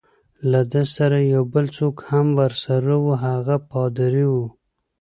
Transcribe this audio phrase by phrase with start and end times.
[0.51, 4.45] له ده سره یو بل څوک هم ورسره وو، هغه پادري وو.